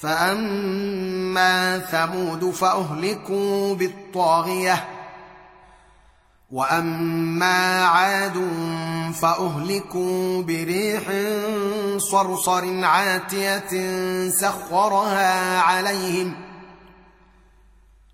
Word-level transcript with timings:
فاما 0.00 1.78
ثمود 1.78 2.50
فاهلكوا 2.50 3.74
بالطاغيه 3.74 4.88
واما 6.50 7.84
عاد 7.84 8.48
فاهلكوا 9.22 10.42
بريح 10.42 11.02
صرصر 11.96 12.84
عاتيه 12.84 13.70
سخرها 14.28 15.60
عليهم 15.60 16.34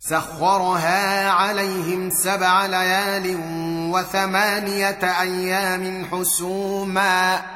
سخرها 0.00 1.30
عليهم 1.30 2.10
سبع 2.10 2.66
ليال 2.66 3.36
وثمانيه 3.92 5.20
أيام 5.20 6.06
حسوما 6.12 7.55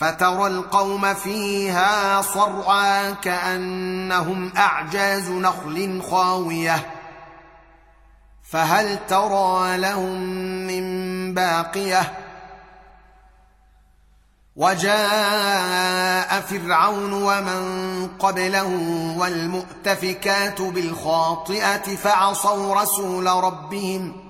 فترى 0.00 0.46
القوم 0.46 1.14
فيها 1.14 2.22
صرعا 2.22 3.10
كأنهم 3.10 4.52
أعجاز 4.56 5.30
نخل 5.30 6.02
خاوية. 6.10 6.90
فهل 8.50 9.06
ترى 9.06 9.76
لهم 9.76 10.20
من 10.66 11.34
باقية؟ 11.34 12.12
وجاء 14.56 16.40
فرعون 16.40 17.12
ومن 17.12 18.08
قبله 18.18 18.66
والمؤتفكات 19.18 20.62
بالخاطئة 20.62 21.96
فعصوا 21.96 22.82
رسول 22.82 23.26
ربهم 23.26 24.29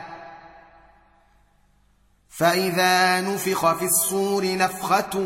فإذا 2.41 3.21
نفخ 3.21 3.73
في 3.73 3.85
الصور 3.85 4.57
نفخة 4.57 5.19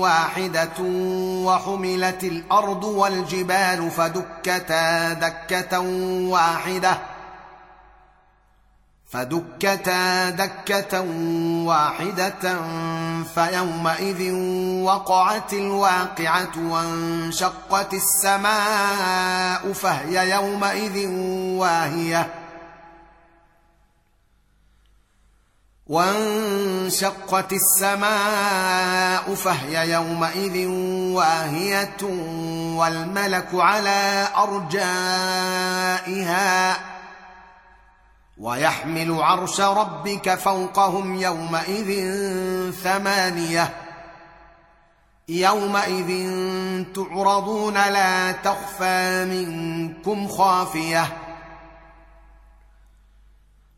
واحدة 0.00 0.82
وحملت 1.44 2.24
الأرض 2.24 2.84
والجبال 2.84 3.90
فدكتا 3.90 5.12
دكة 5.12 5.80
واحدة 6.28 6.98
فدكتا 9.06 10.30
دكة 10.30 11.00
واحدة 11.64 12.58
فيومئذ 13.34 14.32
وقعت 14.82 15.52
الواقعة 15.52 16.52
وانشقت 16.58 17.94
السماء 17.94 19.72
فهي 19.72 20.30
يومئذ 20.30 21.08
واهية 21.58 22.37
وانشقت 25.88 27.52
السماء 27.52 29.34
فهي 29.34 29.92
يومئذ 29.92 30.66
واهية 31.16 32.02
والملك 32.76 33.48
على 33.52 34.28
أرجائها 34.36 35.68
ويحمل 38.38 39.22
عرش 39.22 39.60
ربك 39.60 40.34
فوقهم 40.34 41.16
يومئذ 41.16 42.10
ثمانية 42.72 43.74
يومئذ 45.28 46.32
تعرضون 46.94 47.74
لا 47.74 48.32
تخفى 48.32 49.24
منكم 49.24 50.28
خافية 50.28 51.27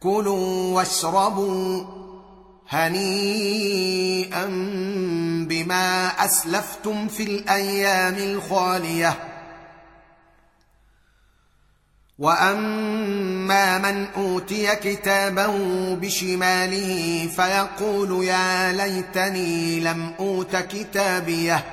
كلوا 0.00 0.74
واشربوا 0.76 1.84
هنيئا 2.68 4.44
بما 5.48 6.06
أسلفتم 6.24 7.08
في 7.08 7.22
الأيام 7.22 8.14
الخالية. 8.14 9.14
وأما 12.18 13.78
من 13.78 14.06
أوتي 14.06 14.76
كتابه 14.76 15.54
بشماله 15.94 17.28
فيقول 17.36 18.24
يا 18.24 18.72
ليتني 18.72 19.80
لم 19.80 20.14
أوت 20.18 20.56
كتابيه 20.56 21.64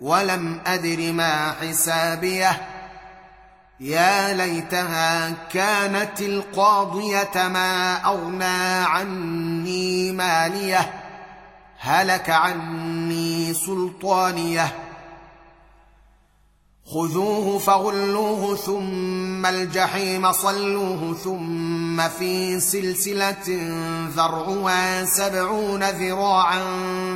ولم 0.00 0.60
أدر 0.66 1.12
ما 1.12 1.52
حسابيه. 1.52 2.75
يا 3.80 4.34
ليتها 4.34 5.30
كانت 5.52 6.20
القاضية 6.20 7.48
ما 7.48 7.94
أغنى 8.04 8.84
عني 8.84 10.12
مالية 10.12 10.92
هلك 11.78 12.30
عني 12.30 13.54
سلطانية. 13.54 14.74
خذوه 16.86 17.58
فغلوه 17.58 18.56
ثم 18.56 19.46
الجحيم 19.46 20.32
صلوه 20.32 21.14
ثم 21.14 22.08
في 22.08 22.60
سلسلة 22.60 23.46
ذرعها 24.16 25.04
سبعون 25.04 25.84
ذراعا 25.84 26.60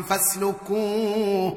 فاسلكوه. 0.09 1.57